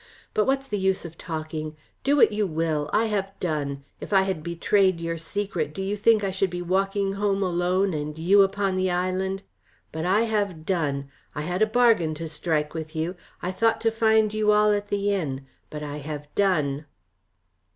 [0.33, 1.77] But what's the use of talking.
[2.03, 3.83] Do what you will, I have done.
[3.99, 7.93] If I had betrayed your secret, do you think I should be walking home alone,
[7.93, 9.43] and you upon the island?
[9.91, 11.11] But I have done.
[11.35, 14.87] I had a bargain to strike with you, I thought to find you all at
[14.87, 16.87] the inn but I have done."